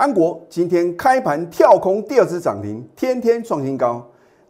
[0.00, 4.02] 安国今天开盘跳空第二次涨停，天天创新高。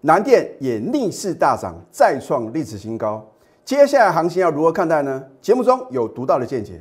[0.03, 3.29] 南电也逆势大涨，再创历史新高。
[3.65, 5.21] 接下来行情要如何看待呢？
[5.43, 6.81] 节目中有独到的见解。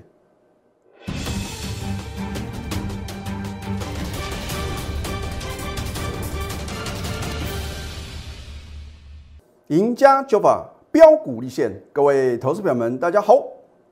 [9.70, 13.44] 赢家九法标股立现，各位投资朋友们，大家好，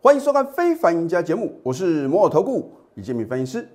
[0.03, 3.67] 欢迎收看《非凡赢家》节目，我是摩尔投顾李建明分析师。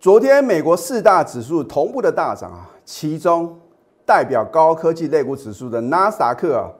[0.00, 3.58] 昨天美国四大指数同步的大涨啊，其中
[4.06, 6.70] 代表高科技类股指数的纳斯达克啊，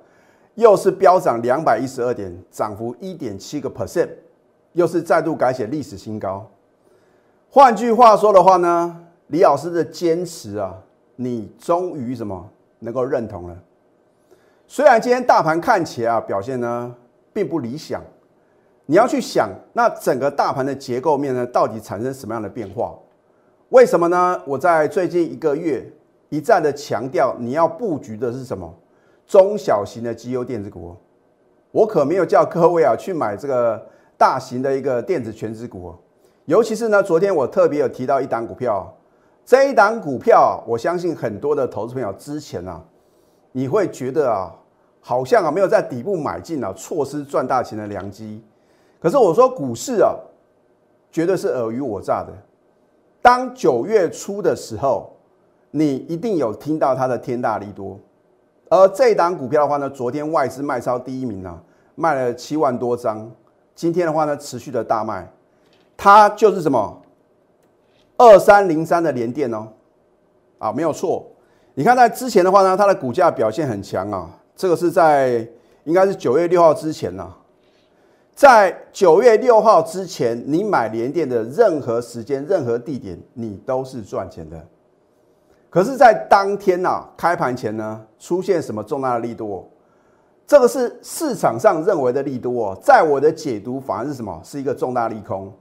[0.54, 4.09] 又是飙涨两百一十二点，涨幅一点七个 percent，
[4.73, 6.48] 又是再度改写历史新高。
[7.50, 10.73] 换句话说的话呢，李老师的坚持啊，
[11.16, 12.48] 你终于什么
[12.78, 13.56] 能够认同了？
[14.68, 16.95] 虽然今天大盘看起来啊表现呢
[17.32, 18.00] 并不理想，
[18.87, 22.95] 你要去想那整个大盘的结构面呢到底产生什么样的变化？
[23.70, 24.42] 为什么呢？
[24.46, 25.86] 我在最近一个月
[26.30, 28.74] 一再的强调，你要布局的是什么？
[29.26, 30.96] 中小型的绩优电子股。
[31.70, 35.95] 我可没有叫各位啊去买这个大型的一个电子全值股。
[36.46, 38.90] 尤其是呢，昨天我特别有提到一档股票，
[39.45, 42.82] 这一档股票，我相信很多的投资朋友之前啊。
[43.52, 44.50] 你会觉得啊，
[45.02, 48.43] 好像啊没有在底部买进啊，错失赚大钱的良机。
[48.98, 50.15] 可是我说股市啊，
[51.12, 52.32] 绝对是尔虞我诈的。
[53.29, 55.15] 当九月初的时候，
[55.71, 58.01] 你一定有听到它的天大利多。
[58.71, 61.62] 而这档股票的话呢，昨天外资卖超第一名啊，
[61.95, 63.30] 卖了七万多张。
[63.74, 65.31] 今天的话呢，持续的大卖，
[65.94, 67.03] 它就是什么
[68.16, 69.69] 二三零三的连电哦，
[70.56, 71.26] 啊没有错。
[71.75, 74.31] 你看，在之前的话呢，它的股价表现很强啊。
[74.56, 75.47] 这个是在
[75.84, 77.31] 应该是九月六号之前呢，
[78.38, 84.64] 在九月六号之前，你买联电的任何时间、任何地点，你都是赚钱的。
[85.69, 89.69] 可是，在当天呐，开盘前呢，出现什么重大的利多？
[90.47, 94.41] 这个是市场上认为的利多，在我的解读反而是什么？
[94.44, 95.53] 是一个重大利空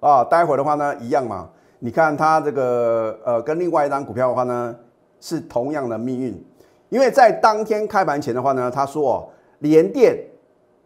[0.00, 0.24] 啊。
[0.24, 1.48] 待会的话呢，一样嘛。
[1.78, 4.74] 你看它这个呃，跟另外一张股票的话呢。
[5.20, 6.44] 是同样的命运，
[6.88, 9.28] 因为在当天开盘前的话呢，他说哦，
[9.58, 10.18] 联电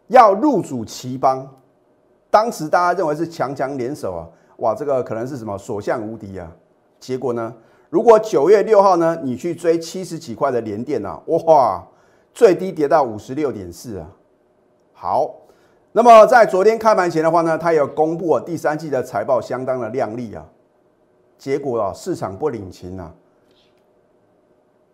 [0.09, 1.49] 要入主奇邦，
[2.31, 4.29] 当时大家认为是强强联手啊，
[4.59, 6.51] 哇，这个可能是什么所向无敌啊？
[7.01, 7.55] 结果呢，
[7.91, 11.87] 如果九月六号呢，你去追七十几块的连电啊，哇，
[12.33, 14.09] 最低跌到五十六点四啊。
[14.93, 15.35] 好，
[15.93, 20.45] 那么在昨天开盘前的话呢，它有公布第三季的财报相当的亮丽啊，
[21.39, 23.13] 结果啊，市场不领情啊。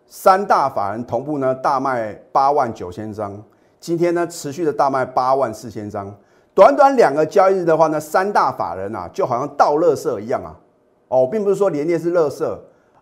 [0.07, 3.41] 三大法人同步呢大卖八万九千张，
[3.81, 6.15] 今天呢持续的大卖八万四千张，
[6.53, 10.55] 短短两个交易日的话呢，三大法人啊就好像倒垃圾一样啊，
[11.09, 12.57] 哦，并不是说连跌是垃圾，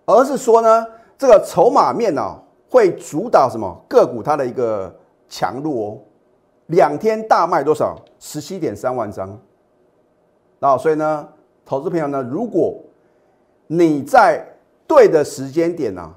[0.06, 2.34] 而是说呢这个筹码面呢
[2.70, 4.92] 会主导什么个股它的一个
[5.28, 5.98] 强弱哦，
[6.68, 7.96] 两天大卖多少？
[8.18, 9.38] 十七点三万张，
[10.60, 11.28] 那所以呢，
[11.66, 12.76] 投资朋友呢，如果
[13.68, 14.44] 你在
[14.88, 16.14] 对的时间点呢。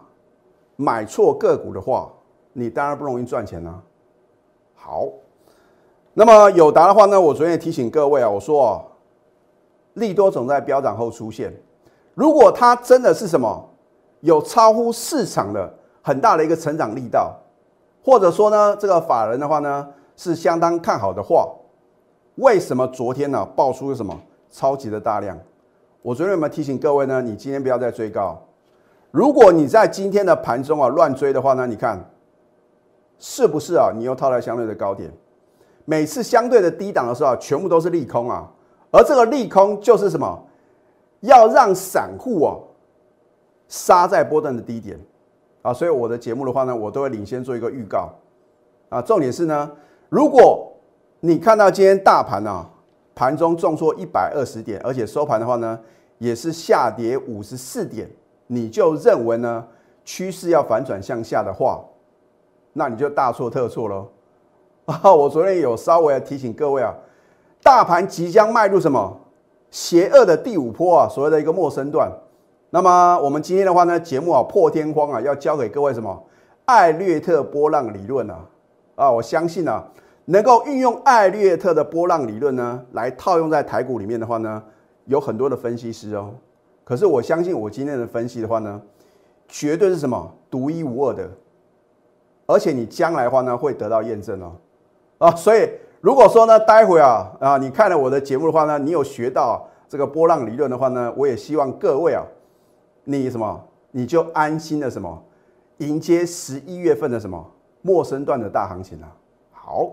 [0.75, 2.11] 买错个股的话，
[2.55, 3.81] 你当然不容易赚钱啦。
[4.85, 5.09] 好，
[6.13, 8.83] 那么友达的话呢，我昨天也提醒各位啊，我说啊，
[9.95, 11.55] 利多总在飙涨后出现。
[12.15, 13.71] 如果它真的是什么
[14.21, 15.73] 有超乎市场的
[16.03, 17.33] 很大的一个成长力道，
[18.05, 21.49] 或者说呢，这个法人的话呢是相当看好的话，
[22.35, 24.21] 为什么昨天呢爆出了什么
[24.51, 25.39] 超级的大量？
[26.03, 27.23] 我昨天有没有提醒各位呢？
[27.23, 28.37] 你今天不要再追高。
[29.13, 32.05] 如果你在今天的盘中啊乱追的话呢，你看
[33.25, 33.93] 是不是啊？
[33.95, 35.09] 你又套在相对的高点，
[35.85, 38.51] 每次相对的低档的时候啊，全部都是利空啊。
[38.91, 40.45] 而这个利空就是什么？
[41.21, 42.59] 要让散户啊
[43.69, 44.99] 杀在波段的低点
[45.63, 45.73] 啊。
[45.73, 48.11] 所以我的节目的话呢，我都会领先做一个预告
[48.89, 49.01] 啊。
[49.01, 49.71] 重点是呢，
[50.09, 50.73] 如果
[51.21, 52.69] 你看到今天大盘啊
[53.15, 55.79] 盘中重挫一百二十点，而且收盘的话呢
[56.19, 58.11] 也是下跌五十四点。
[58.49, 59.65] 你就认为呢？
[60.05, 61.81] 趋势要反转向下的话，
[62.73, 64.09] 那你就大错特错喽！
[64.87, 66.95] 啊， 我昨天有稍微提醒各位啊，
[67.63, 69.21] 大盘即将迈入什么
[69.71, 72.11] 邪恶的第五波啊，所谓的一个陌生段。
[72.71, 76.23] 那么我们今天的话呢，节目啊破天荒啊，要教给各位什么
[76.65, 78.39] 艾略特波浪理论啊
[78.97, 79.11] 啊！
[79.11, 79.87] 我相信啊，
[80.25, 84.63] 能够运用艾略特的波浪理论呢，来套用在台股里面的话呢，
[85.05, 86.33] 有很多的分析师哦。
[86.85, 88.81] 可是我相信我今天的分析的话呢，
[89.47, 91.29] 绝对是什么独一无二的，
[92.53, 94.53] 而且你将来的话呢会得到验证哦，
[95.19, 95.69] 啊，所以
[96.01, 102.23] 如果说呢，待会啊啊，你看了我的节目的话呢，你有学到这个波浪理论的话呢，我也希望各位啊，
[103.05, 103.61] 你什么
[103.91, 105.23] 你就安心的什么
[105.79, 107.45] 迎接十一月份的什么
[107.81, 109.09] 陌生段的大行情啊。
[109.53, 109.91] 好，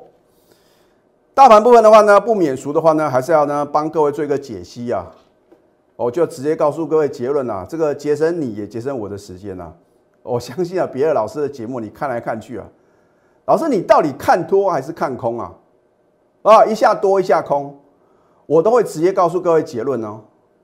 [1.33, 5.05] 大盘部分的话呢，不免俗的话呢，还是要呢帮各位做一个解析啊。
[5.95, 9.73] 我就直接告诉各位结论啊，这个节省你也节省我的时间啊。
[10.23, 12.65] 我相信啊，别的老师的节目你看来看去啊，
[13.45, 15.51] 老师你到底看多还是看空啊？
[16.43, 17.77] 啊，一下多一下空，
[18.45, 20.21] 我都会直接告诉各位结论哦。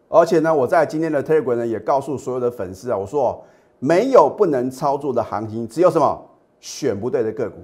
[0.08, 3.44] 而且呢，我在今天的 Telegram 呢也告诉所有的粉丝啊，我说
[3.80, 6.26] 没有不能操作的行情，只有什么
[6.60, 7.58] 选不对的个股。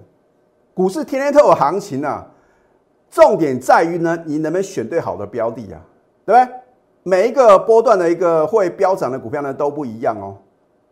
[0.73, 2.27] 股市天天都有行情啊，
[3.09, 5.79] 重点在于呢，你能不能选对好的标的啊？
[6.25, 6.55] 对不对？
[7.03, 10.38] 每一个波段的一个会飙涨的股票呢都不一样哦。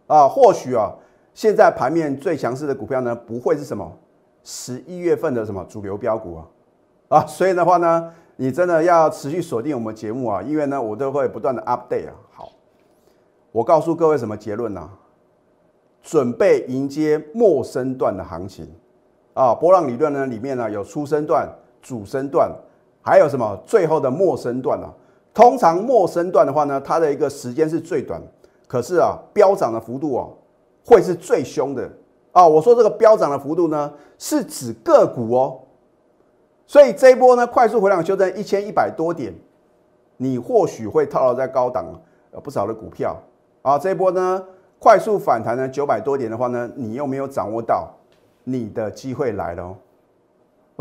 [0.09, 0.91] 啊，或许啊，
[1.35, 3.95] 现在盘面最强势的股票呢，不会是什么
[4.43, 6.47] 十一月份的什么主流标股啊，
[7.09, 12.15] 啊，所以的话呢，你真的要持续锁定我们节目啊，因为呢，我都会不断的 update 啊。
[12.31, 12.49] 好，
[13.51, 14.89] 我告诉各位什么结论呢？
[16.01, 18.67] 准备迎接末升段的行情
[19.35, 21.47] 啊，波浪理论呢里面呢有初升段、
[21.83, 22.49] 主升段，
[23.03, 24.89] 还有什么最后的末升段啊？
[25.33, 28.19] 通常末升段的话呢，它的一个时间是最短。
[28.69, 30.29] 可是啊，飙涨的幅度哦，
[30.85, 31.89] 会是最凶的
[32.31, 32.47] 啊！
[32.47, 35.59] 我说这个飙涨的幅度呢，是指个股哦。
[36.67, 39.33] 所以这一波呢，快速回档修正一千一百多点，
[40.17, 41.83] 你或许会套牢在高档
[42.31, 43.17] 有不少的股票
[43.63, 43.79] 啊。
[43.79, 44.45] 这一波呢，
[44.77, 47.91] 快速反弹呢九百多点的话呢，你又没有掌握到，
[48.43, 49.75] 你的机会来了哦。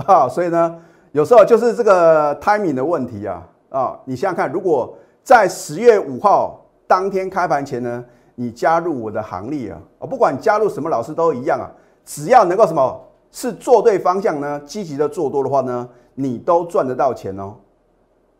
[0.04, 0.78] 啊，所以呢，
[1.12, 3.98] 有时候就是这个 timing 的问题啊啊！
[4.04, 6.62] 你想想看，如果在十月五号。
[6.88, 8.04] 当天开盘前呢，
[8.34, 9.78] 你加入我的行列啊！
[10.00, 11.68] 啊，不管加入什么老师都一样啊，
[12.04, 12.98] 只要能够什么
[13.30, 17.54] 是做对方向呢，积极的做多的话呢，你都赚得到钱哦。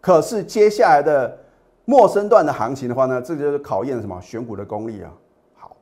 [0.01, 1.39] 可是接下来的
[1.85, 5.13] 陌生段的行情的话呢，这就是考验什么选股的功力啊。
[5.55, 5.77] 好，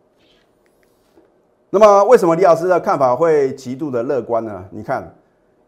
[1.71, 4.65] 那么为什么李老师的看法会极度的乐观呢？
[4.71, 5.15] 你看，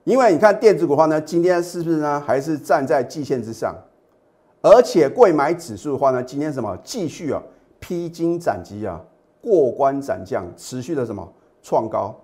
[0.03, 3.73] 因为你看电子股的话呢，今天是不是呢，还是站在季线之上？
[4.61, 7.41] 而且贵买指数的话呢，今天什么继续啊
[7.79, 9.01] 披荆斩棘啊
[9.41, 11.27] 过关斩将，持续的什么
[11.63, 12.15] 创高，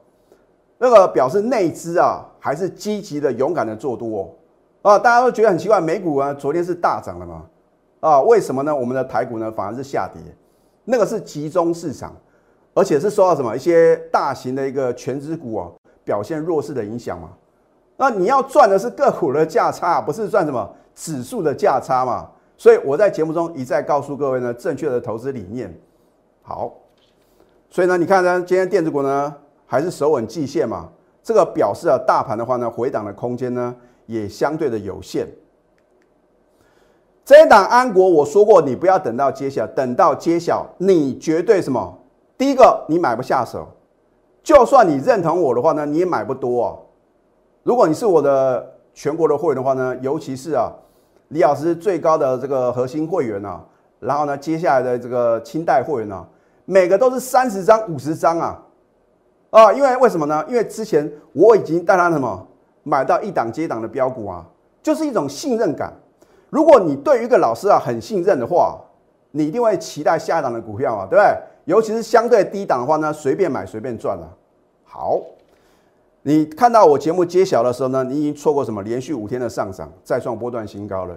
[0.78, 4.34] 那个表示内资啊还是积极的勇敢的做多
[4.82, 7.46] 哦啊，大家都觉得很奇怪，美股啊昨天是大涨了嘛
[8.00, 8.74] 啊，为什么呢？
[8.74, 10.20] 我们的台股呢反而是下跌，
[10.84, 12.14] 那个是集中市场，
[12.74, 15.70] 而且是受到什么一些大型的一个全资股啊
[16.02, 17.30] 表现弱势的影响嘛？
[17.96, 20.68] 那你要赚的是个股的价差，不是赚什么？
[20.94, 25.76] 指数的价差嘛，所以我在节目中一再告诉各位呢，正确的投资理念。
[26.42, 26.72] 好，
[27.68, 29.34] 所以呢，你看呢，今天电子股呢
[29.66, 30.88] 还是守稳季线嘛，
[31.22, 33.74] 这个表示啊，大盘的话呢，回档的空间呢
[34.06, 35.26] 也相对的有限。
[37.24, 41.98] 这一档安国，我说过，你不要等到揭晓，等到揭晓，你绝对什么？
[42.38, 43.66] 第一个，你买不下手，
[44.42, 46.76] 就算你认同我的话呢，你也买不多啊。
[47.62, 50.70] 如果你是我的全国的会员的话呢，尤其是啊。
[51.34, 53.60] 李老师最高的这个核心会员呢，
[53.98, 56.24] 然后呢，接下来的这个清代会员呢，
[56.64, 58.62] 每个都是三十张、五十张啊，
[59.50, 60.44] 啊，因为为什么呢？
[60.46, 62.46] 因为之前我已经带他什么
[62.84, 64.46] 买到一档接档的标股啊，
[64.80, 65.92] 就是一种信任感。
[66.50, 68.78] 如果你对于一个老师啊很信任的话，
[69.32, 71.36] 你一定会期待下一档的股票啊，对不对？
[71.64, 74.36] 尤其是相对低档的话呢，随便买随便赚了。
[74.84, 75.20] 好。
[76.26, 81.14] 你看到我节目揭晓的时候呢，你已经错过什么连续五天的上涨，再创波段新高了，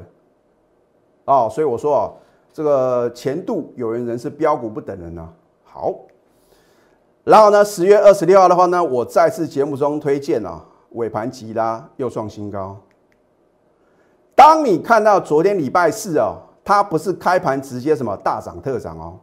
[1.27, 2.07] 哦，所以我说啊，
[2.53, 5.27] 这个前度有人人是标股不等人呢。
[5.65, 5.93] 好，
[7.25, 12.77] 然后呢，十月二十六号的话呢，我再次节目中推荐啊，尾盘急拉又创新高。
[14.33, 19.19] 当你看到昨天礼拜四啊，它不是开盘直接什么大涨特涨哦，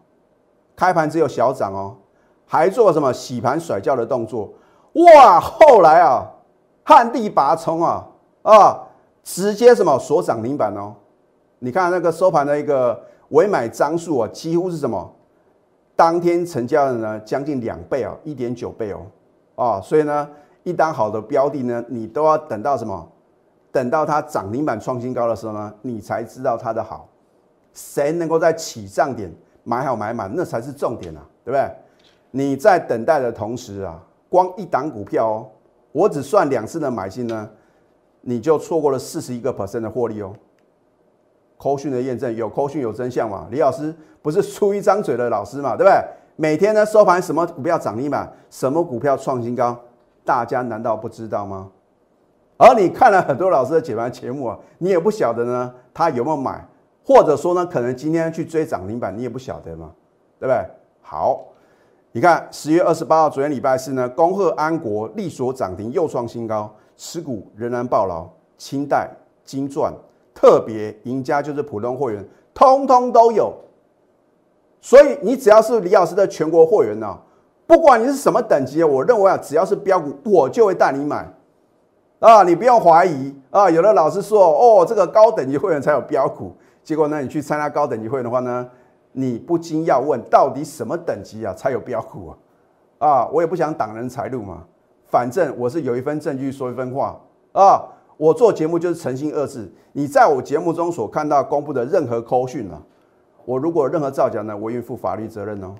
[0.76, 1.96] 开盘只有小涨哦，
[2.44, 4.52] 还做什么洗盘甩轿的动作。
[4.92, 5.40] 哇！
[5.40, 6.30] 后来啊，
[6.84, 8.06] 旱地拔葱啊
[8.42, 8.78] 啊，
[9.22, 10.94] 直接什么锁涨停板哦？
[11.64, 15.10] 你看那个收盘的一个委买张数啊，几乎是什么？
[15.96, 19.06] 当天成交的呢，将近两倍啊，一点九倍哦
[19.54, 19.80] 啊！
[19.80, 20.28] 所以呢，
[20.62, 23.10] 一单好的标的呢，你都要等到什么？
[23.72, 27.08] 等到它涨停板创新高的时候呢，你才知道它的好。
[27.72, 31.66] 谁能够在起涨点买好买满，那才是重点啊，对不对？
[32.30, 33.98] 你在等待的同时啊。
[34.28, 35.48] 光一档股票哦，
[35.92, 37.48] 我只算两次的买进呢，
[38.20, 40.34] 你就错过了四十一个 percent 的获利哦。
[41.56, 43.46] 扣讯的验证有扣讯有真相嘛？
[43.50, 46.04] 李老师不是出一张嘴的老师嘛，对不对？
[46.36, 49.78] 每天呢收盘什么股票涨停板，什么股票创新高，
[50.24, 51.70] 大家难道不知道吗？
[52.56, 56.66] 而你看了很多老师的解盘节目啊，你也不晓得呢，他有没有买
[57.04, 59.92] 或者说呢，可能今天去追涨停板，你也不晓得嘛，
[60.38, 60.64] 对不对？
[61.02, 61.44] 好，
[62.12, 69.10] 你看十月二十八号，昨天礼拜四呢，恭贺安国力所涨停又创新高，持股仍然爆牢，清代、
[69.44, 69.92] 金钻、
[70.34, 73.54] 特别赢家就是普通会员，通通都有。
[74.80, 77.18] 所以你只要是李老师的全国会员呢，
[77.66, 81.26] 不管你是什么等级，我认为啊，只要是标股，我就会带你买。
[82.20, 83.70] 啊，你不用怀疑啊！
[83.70, 88.66] 有的老师说，哦，这个高等级会员才有标股，结果呢，你去参加高等级会员的话呢，
[89.12, 92.28] 你不禁要问，到底什么等级啊才有标股
[92.98, 93.08] 啊？
[93.08, 94.64] 啊，我也不想挡人财路嘛，
[95.04, 97.20] 反正我是有一份证据说一分话
[97.52, 97.82] 啊。
[98.16, 102.80] 我做节目就是诚信二字，你在我节目中所看到公布的任何扣讯啊，
[103.44, 105.74] 我如果任何造假呢，我愿负法律责任哦。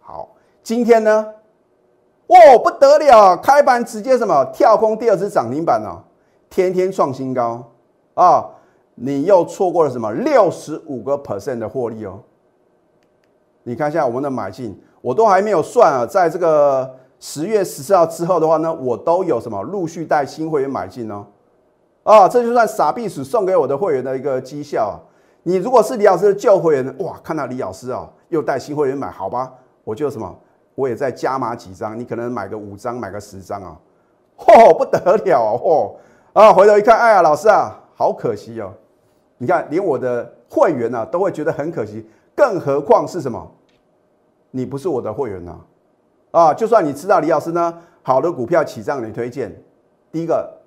[0.00, 0.28] 好，
[0.62, 1.26] 今天呢？
[2.26, 3.36] 哦，不得了！
[3.36, 6.00] 开盘直接什么跳空第二次涨停板哦，
[6.48, 7.70] 天天创新高
[8.14, 8.46] 啊！
[8.94, 12.20] 你又错过了什么六十五个 percent 的获利哦？
[13.64, 16.88] 你看一下我们的买进，我都还没有算啊，在这个
[17.18, 21.26] 十月十四号之后的话呢，我都有什么陆续带新会员买进哦？
[22.10, 24.98] 啊，这就算傻逼鼠送给我的会员的一个绩效啊！
[25.44, 29.52] 你如果是李老师的旧会员，哇，看到李老师啊，又带新会员买，好吧，
[29.84, 30.36] 我就什么？
[30.74, 33.78] 我也再加码几张，你可能买个五张，买个十张啊，
[34.36, 35.94] 嚯，不得了哦，
[36.32, 38.72] 啊，回头一看，哎呀，老师啊，好可惜哦，
[39.38, 43.48] 你看连我的会员呢都会觉得很可惜，更何况是什么？
[44.50, 45.56] 你不是我的会员呐，
[46.32, 49.54] 啊，就算你知道李老师呢，好的股票起涨你推荐，
[50.10, 50.59] 第一个，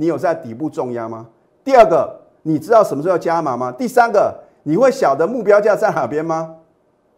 [0.00, 1.26] 你有在底部重压吗？
[1.62, 3.70] 第二个，你知道什么时候要加码吗？
[3.70, 6.56] 第三个，你会晓得目标价在哪边吗？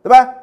[0.03, 0.35] 对吧？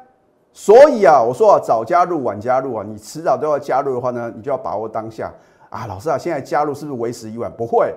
[0.50, 5.30] 所以啊，我说啊，早加入晚加入啊，你迟早都要加入的话呢，你就要把握当下
[5.68, 5.84] 啊。
[5.86, 7.52] 老师啊，现在加入是不是为时已晚？
[7.52, 7.94] 不会，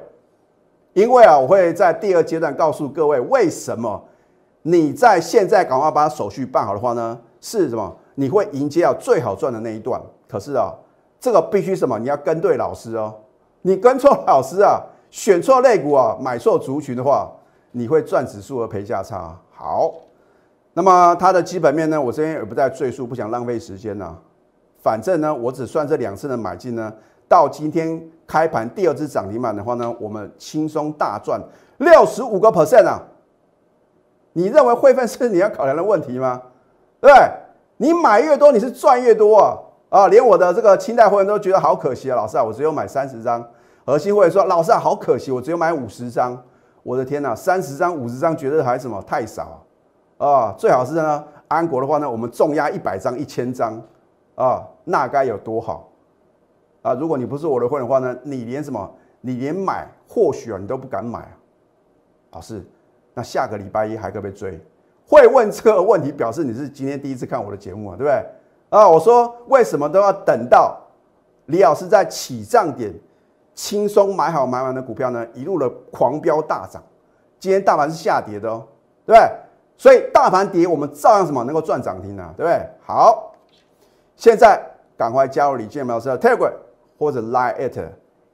[0.91, 4.03] 因为啊，我会在第二阶段告诉各位为什么
[4.63, 7.95] 你在现在赶快把手续办好的话呢，是什么？
[8.15, 10.01] 你会迎接啊最好赚的那一段。
[10.27, 10.73] 可是啊，
[11.17, 11.97] 这个必须什么？
[11.97, 13.15] 你要跟对老师哦。
[13.63, 14.79] 你跟错老师啊，
[15.10, 17.32] 选错类股啊，买错族群的话，
[17.72, 19.36] 你会赚指数和赔价差。
[19.51, 19.96] 好。
[20.75, 22.01] 那么它的基本面呢？
[22.01, 24.20] 我这边也不再赘述，不想浪费时间了。
[24.82, 26.91] 反正呢，我只算这两次的买进呢，
[27.27, 31.39] 到今天开盘第二次涨停板的话呢，我们轻松大赚
[31.77, 33.00] 六十五个 percent 啊！
[34.34, 36.41] 你认为汇分是你要考量的问题吗？
[37.00, 37.32] 对不对？
[37.77, 39.55] 你买越多，你是赚越多啊！
[39.93, 43.47] 啊，连我的这个清代会员都觉得好可惜啊，老师啊，我只有买三十张。
[43.85, 46.35] 核心会员说，老师啊，好可惜，我只有买五十张。
[46.81, 49.63] 我的天哪，三十张、五十张，觉得还什么太少。
[50.17, 53.79] 啊，最好是呢，安国的话呢，我们重压一百张、一千张，
[54.33, 55.88] 啊，那该有多好
[56.81, 56.95] 啊！
[56.95, 61.38] 如果你不是我的会员的话呢，你连什么，你连买或许啊，你都不敢买啊。
[62.31, 62.65] 老师，
[63.13, 64.59] 那下个礼拜一还可不可以追？
[65.07, 68.25] 会问这个问题，表示你是今天第一次看我的节目啊，对不对？
[68.74, 70.75] 啊，我说为什么都要等到
[71.46, 72.92] 李老师在起涨点
[73.53, 75.24] 轻松买好买完的股票呢？
[75.36, 76.82] 一路的狂飙大涨，
[77.39, 78.65] 今天大盘是下跌的哦，
[79.06, 79.32] 对不对？
[79.77, 82.34] 所以大盘跌，我们照样什么能够赚涨停呢？
[82.36, 82.68] 对不对？
[82.84, 83.36] 好，
[84.15, 84.60] 现在
[84.98, 86.53] 赶快加入李建苗老师的 Telegram
[86.98, 87.89] 或者 Line at，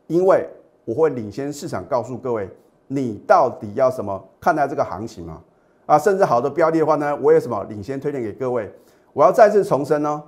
[0.08, 0.48] 因为
[0.86, 2.50] 我会领先市场，告诉各位
[2.88, 5.42] 你到底要什么看待这个行情嘛？
[5.86, 8.74] 啊，甚至好的标的的话呢，我有什么领先推荐给各位？
[9.20, 10.24] 我要再次重申哦，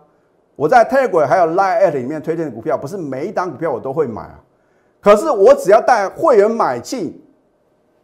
[0.58, 4.38] 我在 Telegram 还有 Line at 里面推荐的股票，不是每一档股票我都会买啊，
[5.00, 7.18] 可是我只要带会员买进。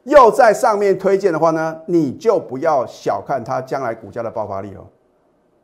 [0.05, 4.87] 又在上面推荐的话呢，你就不要小看它将来股价的爆发力哦，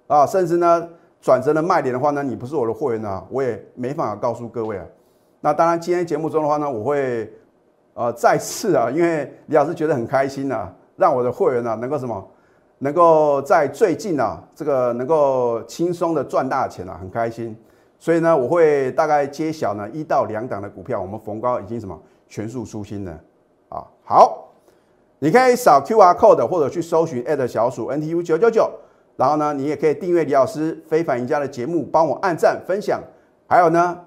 [0.08, 0.90] 啊，甚至呢
[1.22, 4.86] 转折的卖点的话呢，你不是我的会员啊，我也没办法告诉各位啊。
[5.40, 7.32] 那当然，今天节目中的话呢，我会
[7.94, 12.22] 呃再次啊，因为李老师觉得很开心啊，让我的会员呢能够什么，
[12.84, 17.56] 能够在最近啊这个能够轻松的赚大钱啊，很开心。
[17.98, 21.98] 所以呢，我会大概揭晓呢一到两档的股票，我们逢高已经什么
[22.28, 23.12] 全数出新了。
[23.70, 24.50] 啊，好，
[25.20, 28.70] 你可以扫 Q R code 或者去搜寻小鼠 N T U 九九九，
[29.16, 33.02] 然后呢，你也可以订阅李老师非凡赢家的节目，帮我按赞分享，
[33.48, 33.98] 还有呢，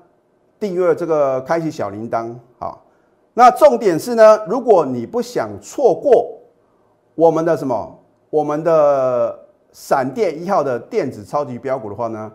[0.60, 2.34] 订阅这个开启小铃铛。
[2.58, 2.84] 好，
[3.32, 6.38] 那重点是呢，如果你不想错过
[7.14, 7.95] 我们的什么，
[8.30, 9.38] 我们的
[9.72, 12.30] 闪电一号的电子超级标股的话呢，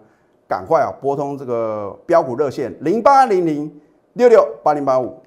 [0.48, 3.82] 赶快啊拨通这个标股热线零八零零
[4.14, 5.22] 六六八零八五。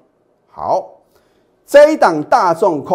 [0.47, 0.91] 好。
[1.67, 2.83] 这一档大众空。